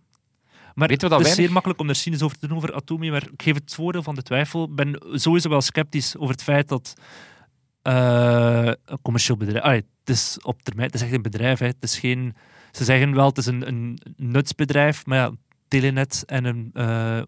[0.75, 3.11] Maar Weet het is weinig- zeer makkelijk om er cynisch over te doen over Atomi,
[3.11, 4.63] maar ik geef het voordeel van de twijfel.
[4.63, 6.93] Ik ben sowieso wel sceptisch over het feit dat
[7.81, 9.63] een commercieel bedrijf...
[9.63, 11.59] Allee, het is op termijn, het is echt een bedrijf.
[11.59, 11.65] Hè.
[11.65, 12.35] Het is geen,
[12.71, 15.31] ze zeggen wel, het is een, een nutsbedrijf, maar ja,
[15.67, 17.21] Telenet en een, eh,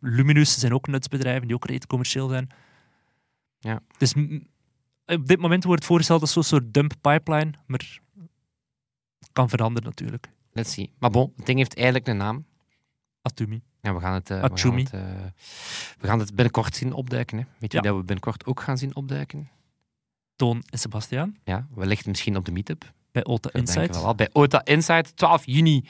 [0.00, 2.46] Luminus zijn ook nutsbedrijven die ook redelijk commercieel zijn.
[3.58, 3.80] Ja.
[3.98, 4.14] Dus
[5.06, 8.00] op dit moment wordt het voorgesteld als zo'n soort dump pipeline, maar
[9.32, 10.30] Kan veranderen natuurlijk.
[10.52, 10.92] Let's see.
[10.98, 12.44] Maar bon, het ding heeft eigenlijk een naam.
[13.22, 13.62] Atumi.
[13.80, 15.00] Ja, we gaan het, eh, we gaan het, eh,
[15.98, 17.38] we gaan het binnenkort zien opduiken.
[17.38, 17.44] Hè.
[17.58, 17.82] Weet je Ja.
[17.84, 19.48] dat we binnenkort ook gaan zien opduiken?
[20.42, 22.92] Toon en Sebastiaan Ja, wellicht misschien op de meetup.
[23.12, 24.00] bij Ota Insight.
[24.00, 24.14] wel.
[24.14, 25.84] Bij OTA Insight, 12 juni,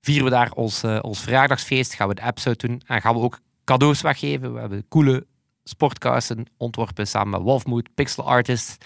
[0.00, 1.94] vieren we daar ons, eh, ons verjaardagsfeest.
[1.94, 2.82] Gaan we de apps uit doen.
[2.86, 4.54] En gaan we ook cadeaus weggeven.
[4.54, 5.26] We hebben coole
[5.64, 8.84] sportkousen ontworpen samen met Wolfmood, Pixel Artist.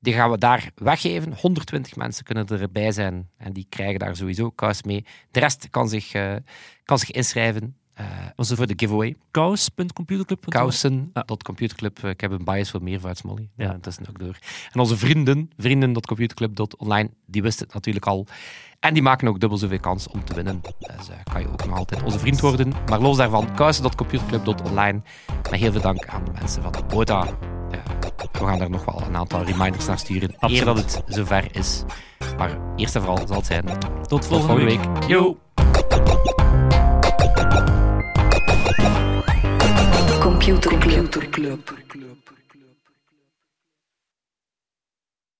[0.00, 1.34] Die gaan we daar weggeven.
[1.40, 3.30] 120 mensen kunnen erbij zijn.
[3.36, 5.04] En die krijgen daar sowieso kous mee.
[5.30, 6.34] De rest kan zich, eh,
[6.84, 7.76] kan zich inschrijven
[8.36, 9.16] Was het voor de giveaway.
[9.30, 10.44] Kous.computerclub.
[10.48, 11.98] Kousen.computerclub.
[12.04, 13.48] Ik heb een bias voor meervoud, Molly.
[13.56, 13.78] Ja.
[13.80, 14.38] Dat is ook door.
[14.72, 18.26] En onze vrienden, vrienden.computerclub.online, die wisten het natuurlijk al.
[18.80, 20.60] En die maken ook dubbel zoveel kans om te winnen.
[20.78, 22.72] Dus eh, kan je ook nog altijd onze vriend worden.
[22.88, 25.02] Maar los daarvan, kousen.computerclub.online.
[25.50, 27.24] Met heel veel dank aan de mensen van OTA.
[27.70, 27.78] Eh,
[28.32, 30.28] we gaan daar nog wel een aantal reminders naar sturen.
[30.30, 30.64] Eer Absoluut.
[30.64, 31.84] dat het zover is.
[32.36, 33.64] Maar eerst en vooral zal het zijn.
[33.64, 34.98] Tot Tot volgende, volgende week.
[34.98, 35.08] week.
[35.08, 35.38] Yo!
[40.56, 42.17] Computer Club.